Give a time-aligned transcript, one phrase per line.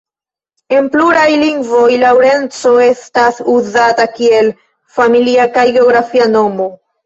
[0.77, 4.53] En pluraj lingvoj Laŭrenco estas uzata kiel
[4.99, 6.73] familia kaj geografia nomo.